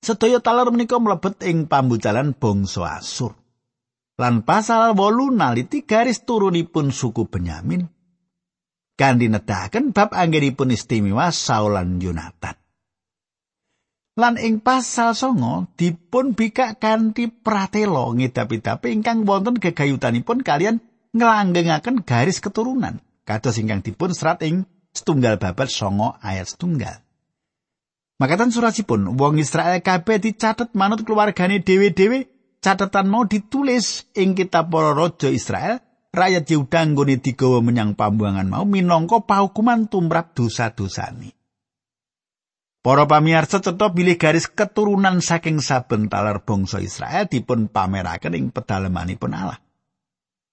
Sedaya 0.07 0.39
talar 0.39 0.71
menika 0.71 1.03
mlebet 1.03 1.43
ing 1.43 1.67
pambucalan 1.67 2.31
bangsa 2.31 3.03
Asur. 3.03 3.35
Lan 4.23 4.47
pasal 4.47 4.95
8 4.95 5.35
naliti 5.35 5.83
garis 5.83 6.23
turunipun 6.23 6.95
suku 6.95 7.27
Benyamin. 7.27 7.96
Kanthi 8.97 9.29
nedahaken 9.29 9.93
bab 9.93 10.17
anggenipun 10.17 10.73
istimewa 10.73 11.29
Saul 11.29 11.77
lan 11.77 12.01
Yonatan. 12.01 12.57
Lan 14.17 14.41
ing 14.41 14.65
pasal 14.65 15.13
songo 15.13 15.69
dipun 15.77 16.33
bikak 16.33 16.81
kanthi 16.81 17.29
pratela 17.29 18.09
ngedapi-dapi 18.17 18.97
ingkang 18.97 19.29
wonten 19.29 19.61
gegayutanipun 19.61 20.41
kalian 20.41 20.81
ngelanggengaken 21.13 22.01
garis 22.09 22.41
keturunan. 22.41 23.05
Kados 23.29 23.61
ingkang 23.61 23.85
dipun 23.85 24.17
serat 24.17 24.41
ing 24.41 24.65
setunggal 24.97 25.37
babat 25.37 25.69
songo 25.69 26.17
ayat 26.25 26.49
setunggal. 26.49 27.05
Makatan 28.17 28.49
surasipun, 28.49 29.21
wong 29.21 29.37
Israel 29.37 29.85
kabeh 29.85 30.17
dicatet 30.17 30.73
manut 30.73 31.05
keluargane 31.05 31.61
dewe-dewe, 31.61 32.25
catatan 32.65 33.13
mau 33.13 33.29
ditulis 33.29 34.09
ing 34.17 34.33
kitab 34.33 34.73
para 34.73 34.97
raja 34.97 35.29
Israel, 35.29 35.85
rakyat 36.17 36.49
Yehuda 36.49 36.81
nggone 36.89 37.21
digawa 37.21 37.61
menyang 37.61 37.93
pambuangan 37.93 38.49
mau 38.49 38.65
minangka 38.65 39.21
pahukuman 39.21 39.93
tumrap 39.93 40.33
dosa-dosane. 40.33 41.37
Para 42.81 43.05
pamirsa 43.05 43.61
cetha 43.61 43.91
bilih 43.91 44.17
garis 44.17 44.47
keturunan 44.47 45.19
saking 45.19 45.59
saben 45.59 46.07
taler 46.07 46.41
bangsa 46.41 46.79
Israel 46.81 47.27
dipun 47.27 47.67
pameraken 47.69 48.39
ing 48.39 48.55
pedalamanipun 48.55 49.35
Allah. 49.35 49.59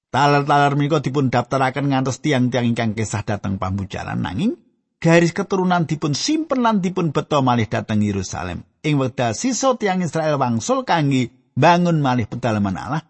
Taler-taler 0.09 0.73
menika 0.77 1.01
dipun 1.01 1.29
daftaraken 1.29 1.89
ngantos 1.89 2.21
tiang-tiang 2.21 2.69
ingkang 2.69 2.93
kesah 2.93 3.21
dateng 3.21 3.57
pambujalan 3.61 4.17
nanging 4.17 4.57
garis 4.97 5.29
keturunan 5.29 5.85
dipun 5.85 6.17
simpen 6.17 6.65
lan 6.65 6.81
dipun 6.81 7.13
beto 7.13 7.45
malih 7.45 7.69
dateng 7.69 8.01
Yerusalem. 8.01 8.65
Ing 8.81 8.97
wekdal 8.97 9.37
sisa 9.37 9.77
tiang 9.77 10.01
Israel 10.01 10.41
wangsul 10.41 10.89
kangge 10.89 11.29
bangun 11.53 12.01
malih 12.01 12.25
pedalaman 12.25 12.73
Allah, 12.73 13.03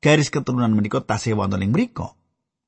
garis 0.00 0.32
keturunan 0.32 0.72
menika 0.72 1.04
tasih 1.04 1.36
wonten 1.36 1.60
ing 1.60 1.72
mriku. 1.76 2.16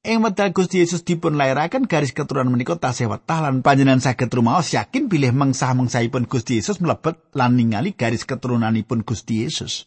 Ing 0.02 0.18
wekdal 0.20 0.50
Gusti 0.50 0.82
Yesus 0.82 1.06
dipun 1.06 1.38
lairaken 1.38 1.88
garis 1.88 2.12
keturunan 2.12 2.52
menika 2.52 2.76
tasih 2.76 3.08
wetah 3.08 3.40
lan 3.40 3.64
panjenengan 3.64 4.02
saged 4.04 4.28
rumaos 4.34 4.74
yakin 4.74 5.08
bilih 5.08 5.32
mengsah-mengsahipun 5.32 6.26
Gusti 6.26 6.60
Yesus 6.60 6.82
mlebet 6.82 7.16
lan 7.38 7.56
ningali 7.56 7.94
garis 7.96 8.26
keturunanipun 8.28 9.06
Gusti 9.06 9.46
Yesus. 9.46 9.86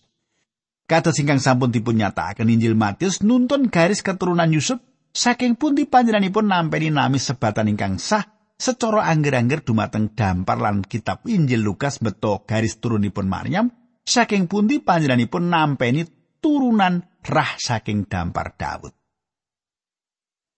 Kados 0.86 1.18
ingkang 1.18 1.42
sampun 1.42 1.74
dipun 1.74 1.98
nyatakaken 1.98 2.48
Injil 2.48 2.78
Matius 2.78 3.26
nuntun 3.26 3.74
garis 3.74 4.06
keturunan 4.06 4.48
Yusuf 4.54 4.78
saking 5.12 5.58
pundi 5.60 5.84
panjenenganipun 5.90 6.48
nampeni 6.48 6.94
nami 6.94 7.18
sebatan 7.20 7.74
ingkang 7.74 7.98
sah 8.00 8.24
secara 8.56 9.12
angger-angger 9.12 9.68
dumateng 9.68 10.16
dampar 10.16 10.62
lan 10.64 10.80
kitab 10.86 11.28
Injil 11.28 11.60
Lukas 11.60 12.00
beto 12.00 12.48
garis 12.48 12.80
turunipun 12.80 13.28
Maryam 13.28 13.68
saking 14.06 14.48
pundi 14.48 14.80
panjenenganipun 14.80 15.52
nampeni 15.52 16.08
turunan 16.46 17.02
rah 17.26 17.58
saking 17.58 18.06
dampar 18.06 18.54
Daud. 18.54 18.94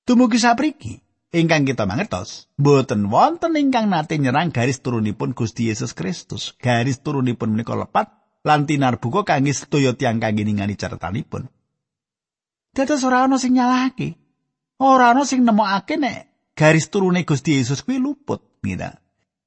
Dumugi 0.03 0.35
sapriki, 0.35 0.99
ingkang 1.31 1.63
kita 1.63 1.87
mangertos, 1.87 2.51
boten 2.59 3.07
wonten 3.07 3.55
ingkang 3.55 3.87
nate 3.87 4.19
nyerang 4.19 4.51
garis 4.51 4.83
turunipun 4.83 5.31
Gusti 5.31 5.71
Yesus 5.71 5.95
Kristus. 5.95 6.59
Garis 6.59 6.99
turunipun 6.99 7.55
menika 7.55 7.71
lepat 7.71 8.11
lan 8.43 8.67
tinarbuka 8.67 9.23
kangge 9.23 9.55
sedaya 9.55 9.95
tiyang 9.95 10.19
kangge 10.19 10.43
ningali 10.43 10.75
caritanipun. 10.75 11.47
Dados 12.75 13.07
ora 13.07 13.23
ana 13.23 13.39
sing 13.39 13.55
nyalahake. 13.55 14.19
Ora 14.83 15.15
ana 15.15 15.23
sing 15.23 15.47
nemokake 15.47 15.95
nek 15.95 16.51
garis 16.51 16.91
turune 16.91 17.23
Gusti 17.23 17.63
Yesus 17.63 17.87
kuwi 17.87 17.95
luput, 18.03 18.43
gitu. 18.59 18.91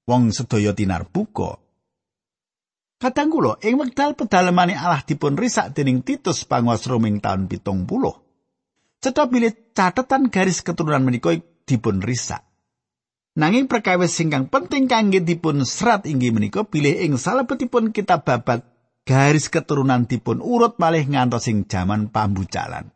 Wong 0.09 0.33
sedaya 0.33 0.72
tinarbuka. 0.72 1.61
Kadang 3.00 3.32
kula 3.32 3.56
ing 3.64 3.80
wekdal 3.80 4.12
pedalemane 4.12 4.76
Allah 4.76 5.00
dipun 5.00 5.32
risak 5.32 5.72
dening 5.72 6.04
Titus 6.04 6.44
panguwas 6.44 6.84
Roming 6.84 7.24
taun 7.24 7.48
pitung 7.48 7.88
puluh. 7.88 8.12
Cetha 9.00 9.24
bilih 9.24 9.72
catetan 9.72 10.28
garis 10.28 10.60
keturunan 10.60 11.00
menika 11.00 11.32
dipun 11.64 12.04
risak. 12.04 12.44
Nanging 13.40 13.72
perkawis 13.72 14.12
singkang 14.12 14.52
penting 14.52 14.84
kangge 14.84 15.24
dipun 15.24 15.64
serat 15.64 16.04
inggih 16.04 16.28
menika 16.28 16.68
bilih 16.68 17.00
ing 17.00 17.16
salebetipun 17.16 17.96
kitab 17.96 18.28
babat 18.28 18.68
garis 19.08 19.48
keturunan 19.48 20.04
dipun 20.04 20.44
urut 20.44 20.76
malih 20.76 21.08
ngantos 21.08 21.48
ing 21.48 21.64
jaman 21.64 22.12
pambucalan. 22.12 22.92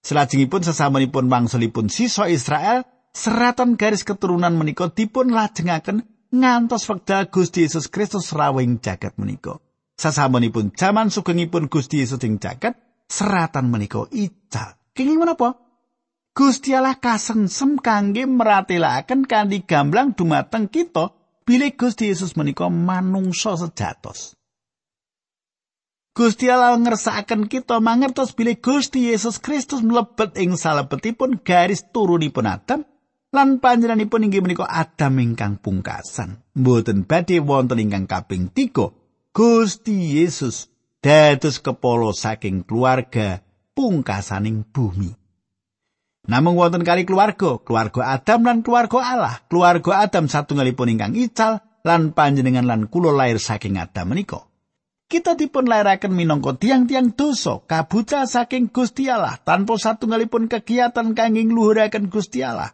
Selajengipun 0.00 0.64
sesamunipun 0.64 1.28
wangsulipun 1.28 1.92
siswa 1.92 2.32
Israel, 2.32 2.88
seratan 3.12 3.76
garis 3.76 4.08
keturunan 4.08 4.56
menika 4.56 4.88
dipun 4.88 5.36
lajengaken 5.36 6.13
ngantos 6.34 6.90
wekdal 6.90 7.30
Gusti 7.30 7.62
Yesus 7.62 7.86
Kristus 7.86 8.34
rawing 8.34 8.82
jagat 8.82 9.14
menika. 9.14 9.62
Sasamunipun 9.94 10.74
jaman 10.74 11.14
sugengipun 11.14 11.70
Gusti 11.70 12.02
Yesus 12.02 12.18
ing 12.26 12.42
jagat, 12.42 12.74
seratan 13.06 13.70
menika 13.70 14.02
ical. 14.10 14.74
Kenging 14.90 15.22
menapa? 15.22 15.54
Gusti 16.34 16.74
Allah 16.74 16.98
kasengsem 16.98 17.78
kangge 17.78 18.26
meratelaken 18.26 19.22
kanthi 19.22 19.62
gamblang 19.62 20.18
dumateng 20.18 20.66
kita 20.66 21.14
bilih 21.46 21.78
Gusti 21.78 22.10
Yesus 22.10 22.34
menika 22.34 22.66
manungsa 22.66 23.54
sejatos. 23.54 24.34
Gusti 26.14 26.46
Allah 26.50 26.74
ngersakaken 26.78 27.46
kita 27.46 27.78
mangertos 27.78 28.34
bilih 28.34 28.58
Gusti 28.58 29.10
Yesus 29.10 29.38
Kristus 29.38 29.82
mlebet 29.82 30.34
ing 30.38 30.58
salebetipun 30.58 31.42
garis 31.42 31.86
turunipun 31.90 32.46
Adam 32.50 32.82
lan 33.34 33.58
panjenenganipun 33.58 34.30
inggih 34.30 34.46
menika 34.46 34.62
Adam 34.70 35.18
ingkang 35.18 35.58
pungkasan. 35.58 36.38
Mboten 36.54 37.02
badhe 37.02 37.42
wonten 37.42 37.82
ingkang 37.82 38.06
kaping 38.06 38.54
3. 38.54 39.34
Gusti 39.34 40.22
Yesus 40.22 40.70
dados 41.02 41.58
kepala 41.58 42.14
saking 42.14 42.62
keluarga 42.62 43.42
pungkasaning 43.74 44.62
bumi. 44.70 45.10
Namung 46.30 46.56
wonten 46.56 46.86
kali 46.86 47.02
keluarga, 47.02 47.58
keluarga 47.60 48.14
Adam 48.14 48.40
lan 48.46 48.58
keluarga 48.62 48.98
Allah. 49.02 49.34
Keluarga 49.50 50.06
Adam 50.06 50.30
satunggalipun 50.30 50.94
ingkang 50.94 51.18
ical 51.18 51.60
lan 51.82 52.14
panjenengan 52.14 52.64
lan 52.64 52.86
kula 52.86 53.12
lair 53.12 53.42
saking 53.42 53.76
Adam 53.76 54.14
menika. 54.14 54.46
Kita 55.04 55.36
dipun 55.36 55.68
lairaken 55.68 56.16
minangka 56.16 56.56
tiang-tiang 56.56 57.12
dosa, 57.12 57.60
kabuca 57.68 58.24
saking 58.24 58.72
Gusti 58.72 59.10
Allah 59.12 59.36
tanpa 59.36 59.76
satunggalipun 59.76 60.48
kegiatan 60.48 61.12
kangge 61.12 61.44
ngluhuraken 61.44 62.08
Gusti 62.08 62.40
Allah. 62.40 62.72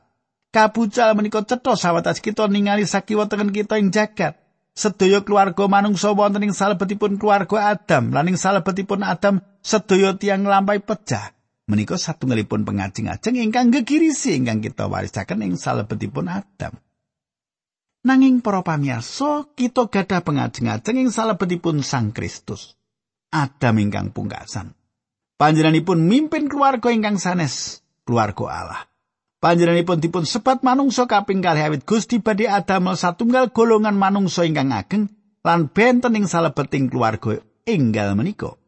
Kabuca 0.51 1.15
menika 1.15 1.47
cetha 1.47 1.79
sawatas 1.79 2.19
kita 2.19 2.51
ningali 2.51 2.83
sakiwa 2.83 3.31
tengen 3.31 3.55
kita 3.55 3.79
ing 3.79 3.95
jagat. 3.95 4.41
sedaya 4.75 5.21
keluarga 5.21 5.67
manungsa 5.67 6.15
wonten 6.15 6.47
ing 6.47 6.55
salebetipun 6.55 7.19
keluarga 7.19 7.77
Adam 7.77 8.15
lan 8.15 8.31
ing 8.31 8.39
salebetipun 8.39 9.03
Adam 9.03 9.43
sedaya 9.61 10.15
tiang 10.15 10.47
lampahi 10.47 10.81
pecah 10.81 11.35
menika 11.69 12.01
satunggalipun 12.01 12.67
pengajeng-ajeng 12.67 13.39
ingkang 13.39 13.71
gegirisi 13.71 14.39
ingkang 14.39 14.63
kita 14.63 14.89
warisaken 14.89 15.45
ing 15.45 15.55
salebetipun 15.59 16.31
Adam 16.31 16.73
nanging 18.07 18.41
para 18.41 18.65
pamirsa 18.65 19.53
kita 19.53 19.91
gadah 19.91 20.25
pengajeng-ajeng 20.25 20.97
ing 20.97 21.11
salebetipun 21.13 21.85
Sang 21.85 22.15
Kristus 22.15 22.79
Adam 23.29 23.77
ingkang 23.77 24.15
pungkasan 24.15 24.73
panjenenganipun 25.37 26.09
mimpin 26.09 26.49
keluarga 26.49 26.89
ingkang 26.89 27.21
sanes 27.21 27.85
keluarga 28.09 28.45
Allah. 28.49 28.90
Panjenenganipun 29.41 30.05
dipun 30.05 30.29
sebat 30.29 30.61
manungsa 30.61 31.09
kaping 31.09 31.41
kalih 31.41 31.73
awit 31.73 31.89
Gusti 31.89 32.21
badhe 32.21 32.45
adamel 32.45 32.93
satunggal 32.93 33.57
golongan 33.57 33.97
manungsa 33.97 34.45
ingkang 34.45 34.69
ageng 34.69 35.09
lan 35.41 35.73
benten 35.73 36.13
ing 36.13 36.29
salebeting 36.29 36.93
keluarga 36.93 37.41
enggal 37.65 38.13
menika. 38.13 38.61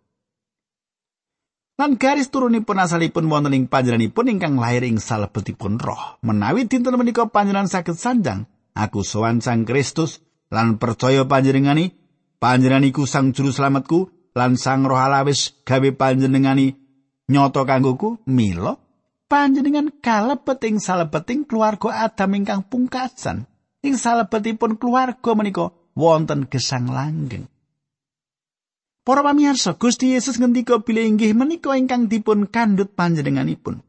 Lan 1.76 2.00
garis 2.00 2.32
turunipun 2.32 2.80
asalipun 2.80 3.28
wonten 3.28 3.52
ing 3.52 3.68
panjenenganipun 3.68 4.32
ingkang 4.32 4.56
lahir 4.56 4.80
ing 4.88 4.96
salebetipun 4.96 5.76
roh. 5.76 6.16
Menawi 6.24 6.64
dinten 6.64 6.96
menika 6.96 7.28
panjenengan 7.28 7.68
saged 7.68 8.00
sanjang, 8.00 8.48
aku 8.72 9.04
sowan 9.04 9.44
Sang 9.44 9.68
Kristus 9.68 10.24
lan 10.48 10.80
percaya 10.80 11.28
panjenengani, 11.28 11.92
panjenengan 12.40 12.88
iku 12.88 13.04
Sang 13.04 13.36
Juru 13.36 13.52
Slametku 13.52 14.08
lan 14.32 14.56
Sang 14.56 14.88
Roh 14.88 14.96
Allah 14.96 15.24
wis 15.28 15.52
gawe 15.68 15.90
panjenengani 15.96 16.76
nyoto 17.28 17.68
kanggoku, 17.68 18.24
mila 18.24 18.81
panjenengan 19.32 19.88
kalebet 20.04 20.60
ing 20.68 20.76
salebeting 20.76 21.48
keluarga 21.48 22.04
Adam 22.04 22.36
ingkang 22.36 22.68
pungkasan. 22.68 23.48
Ing 23.80 23.96
salebetipun 23.96 24.76
keluarga 24.76 25.32
menika 25.32 25.72
wonten 25.96 26.44
gesang 26.52 26.92
langgeng. 26.92 27.48
Para 29.02 29.24
pamirsa, 29.24 29.80
Gusti 29.80 30.12
Yesus 30.12 30.36
ngendika 30.36 30.84
bilih 30.84 31.08
inggih 31.08 31.32
menika 31.32 31.72
ingkang 31.72 32.12
dipun 32.12 32.46
kandhut 32.46 32.92
panjenenganipun. 32.92 33.80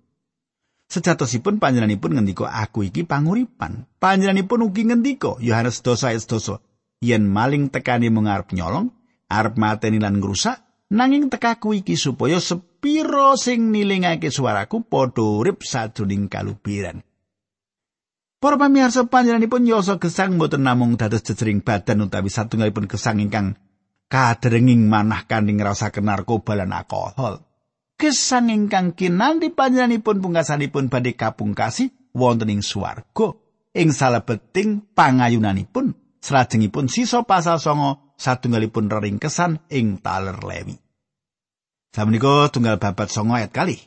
Sejatosipun 0.87 1.59
panjenenganipun 1.59 2.17
ngendika 2.17 2.47
aku 2.49 2.87
iki 2.87 3.03
panguripan. 3.03 3.85
Panjenenganipun 3.99 4.63
ugi 4.63 4.89
ngendika 4.89 5.37
Yohanes 5.43 5.83
2 5.83 6.07
ayat 6.07 6.23
2 6.23 7.03
yen 7.03 7.27
maling 7.27 7.67
tekani 7.67 8.07
mung 8.07 8.31
arep 8.31 8.55
nyolong, 8.55 8.89
arep 9.27 9.59
mateni 9.59 9.99
lan 9.99 10.23
ngrusak, 10.23 10.87
nanging 10.87 11.27
tekaku 11.27 11.83
iki 11.83 11.99
supaya 11.99 12.39
sepiro 12.83 13.39
sing 13.39 13.71
nilingake 13.71 14.27
suaraku 14.27 14.83
padha 14.83 15.23
urip 15.23 15.63
sajroning 15.63 16.27
kalubiran. 16.27 16.99
Para 18.43 18.59
pamirsa 18.59 19.07
panjenenganipun 19.07 19.63
yoso 19.63 19.95
gesang 20.03 20.35
mboten 20.35 20.67
namung 20.67 20.99
dados 20.99 21.23
jejering 21.23 21.63
badan 21.63 22.03
utawi 22.03 22.27
satunggalipun 22.27 22.91
gesang 22.91 23.23
ingkang 23.23 23.55
kaderenging 24.11 24.91
manah 24.91 25.23
kanding 25.31 25.63
ngrasakaken 25.63 26.11
narkoba 26.11 26.59
lan 26.59 26.75
alkohol. 26.75 27.39
Gesang 27.95 28.51
ingkang 28.51 28.99
kinanti 28.99 29.55
panjenenganipun 29.55 30.19
pungkasanipun 30.19 30.91
badhe 30.91 31.15
kapungkasi 31.15 32.11
wonten 32.11 32.51
ing 32.51 32.59
swarga 32.59 33.31
ing 33.71 33.95
salebeting 33.95 34.91
pangayunanipun 34.91 36.19
salajengipun 36.19 36.91
sisa 36.91 37.23
pasal 37.23 37.63
songo 37.63 38.11
satunggalipun 38.19 38.91
reringkesan 38.91 39.71
ing 39.71 40.03
taler 40.03 40.35
lewi. 40.43 40.82
Samenika 41.93 42.49
tunggal 42.49 42.81
babat 42.81 43.13
songo 43.13 43.37
ayat 43.37 43.53
kali. 43.53 43.77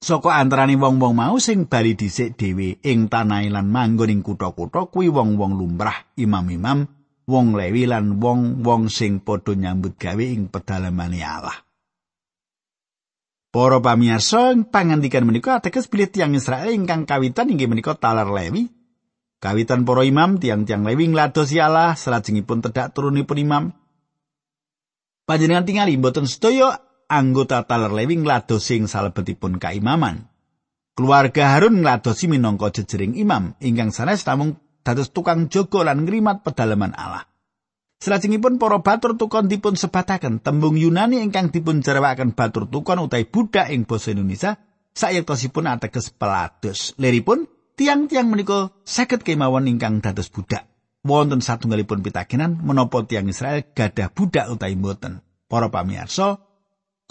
Saka 0.00 0.40
antarane 0.40 0.74
wong-wong 0.80 1.14
mau 1.14 1.36
sing 1.36 1.68
bali 1.68 1.94
dhisik 1.94 2.34
dhewe 2.34 2.80
ing 2.80 3.12
tanah 3.12 3.44
lan 3.52 3.68
manggon 3.68 4.10
ing 4.10 4.24
kutha-kutha 4.24 4.88
kuwi 4.88 5.12
wong-wong 5.12 5.54
lumrah, 5.60 5.94
imam-imam, 6.18 6.88
wong 7.28 7.54
lewi 7.54 7.86
lan 7.86 8.18
wong-wong 8.18 8.90
sing 8.90 9.22
padha 9.22 9.54
nyambut 9.54 9.94
gawe 10.00 10.24
ing 10.24 10.50
pedalamane 10.50 11.20
Allah. 11.22 11.54
Para 13.52 13.84
pamirsa, 13.84 14.56
pangandikan 14.72 15.28
menika 15.28 15.60
ateges 15.60 15.86
bilih 15.86 16.08
tiang 16.08 16.32
Israel 16.32 16.72
ingkang 16.72 17.04
kawitan 17.04 17.52
inggih 17.52 17.68
menika 17.68 17.92
talar 17.94 18.32
lewi. 18.32 18.72
Kawitan 19.38 19.84
para 19.84 20.08
imam 20.08 20.40
tiang-tiang 20.40 20.88
lewi 20.88 21.12
ngladosi 21.12 21.60
Allah 21.60 21.92
salajengipun 21.94 22.64
tedak 22.64 22.96
turunipun 22.96 23.38
imam. 23.38 23.64
Panjenengan 25.28 25.68
tingali 25.68 25.94
mboten 26.00 26.26
sedaya 26.26 26.80
anggota 27.12 27.68
taler 27.68 27.92
lewi 27.92 28.24
ngladosi 28.24 28.80
ing 28.80 28.86
salebetipun 28.88 29.60
kaimaman. 29.60 30.32
Keluarga 30.96 31.52
Harun 31.52 31.84
ngladosi 31.84 32.32
minangka 32.32 32.72
jejering 32.72 33.12
imam 33.20 33.52
ingkang 33.60 33.92
sanes 33.92 34.24
namung 34.24 34.56
dados 34.80 35.12
tukang 35.12 35.52
jaga 35.52 35.84
lan 35.92 36.08
ngrimat 36.08 36.40
pedalaman 36.40 36.96
Allah. 36.96 37.28
Selajengipun 38.02 38.58
para 38.58 38.82
batur 38.82 39.14
tukon 39.14 39.46
dipun 39.46 39.78
sebataken 39.78 40.42
tembung 40.42 40.74
Yunani 40.74 41.22
ingkang 41.22 41.54
dipun 41.54 41.86
jarwaken 41.86 42.34
batur 42.34 42.66
tukon 42.66 42.98
utawi 42.98 43.30
budak 43.30 43.70
ing 43.70 43.86
basa 43.86 44.10
Indonesia 44.10 44.58
sayektosipun 44.90 45.70
ateges 45.70 46.10
pelados. 46.10 46.98
Liripun 46.98 47.46
tiang-tiang 47.78 48.26
menika 48.26 48.74
saged 48.82 49.22
kemawon 49.22 49.70
ingkang 49.70 50.02
dados 50.02 50.34
budak. 50.34 50.66
Wonten 51.06 51.42
satunggalipun 51.42 52.02
pitakenan 52.02 52.58
menapa 52.58 53.06
tiang 53.06 53.30
Israel 53.30 53.70
gadah 53.70 54.10
budak 54.10 54.50
utawi 54.50 54.74
mboten. 54.74 55.22
Para 55.46 55.70
pamirsa, 55.70 56.42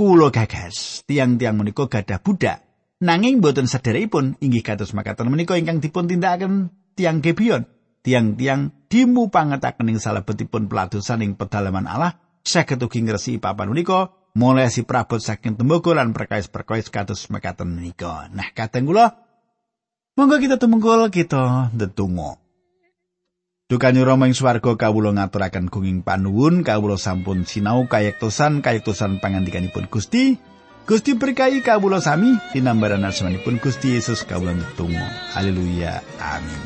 Kulo 0.02 0.34
gagas, 0.34 1.06
tiang-tiang 1.06 1.62
menika 1.62 1.86
gadah 1.86 2.26
budak. 2.26 2.66
Nanging 3.06 3.38
boten 3.38 3.70
sederekipun 3.70 4.34
inggih 4.42 4.66
kados 4.66 4.98
makaten 4.98 5.30
menika 5.30 5.54
ingkang 5.62 5.78
dipun 5.78 6.10
tindakaken 6.10 6.74
tiang 6.98 7.22
Gebion. 7.22 7.70
Tiang-tiang 8.02 8.90
dimu 8.90 9.30
pangetaken 9.30 9.94
ing 9.94 10.02
salebetipun 10.02 10.66
peladosan 10.66 11.22
ing 11.22 11.38
pedalaman 11.38 11.86
Allah 11.86 12.18
saged 12.42 12.82
ugi 12.82 13.06
ngresiki 13.06 13.38
papan 13.38 13.70
menika 13.70 14.10
mulai 14.34 14.74
si 14.74 14.82
prabot 14.82 15.22
saking 15.22 15.54
tembaga 15.54 15.94
lan 15.94 16.18
perkais-perkais 16.18 16.90
kados 16.90 17.30
makaten 17.30 17.70
menika. 17.70 18.26
Nah, 18.34 18.50
kadang 18.58 18.90
kula 18.90 19.06
monggo 20.18 20.42
kita 20.42 20.58
tumungkul 20.58 21.14
kita 21.14 21.78
ndedonga. 21.78 22.42
Dukani 23.72 24.04
Rama 24.04 24.28
ing 24.28 24.36
swarga 24.36 24.76
kawula 24.76 25.16
ngaturaken 25.16 25.72
gunging 25.72 26.04
panuwun 26.04 26.60
kawula 26.60 27.00
sampun 27.00 27.48
sinau 27.48 27.88
kayektosan 27.88 28.60
kayektosan 28.60 29.24
pangandikanipun 29.24 29.88
Gusti. 29.88 30.36
Gusti 30.84 31.16
berkahi 31.16 31.64
kawula 31.64 32.04
sami 32.04 32.36
tinambaran 32.52 33.08
asmanipun 33.08 33.64
Gusti 33.64 33.96
Yesus 33.96 34.28
kawula 34.28 34.60
ndedonga. 34.60 35.08
Haleluya. 35.32 36.04
Amin. 36.20 36.62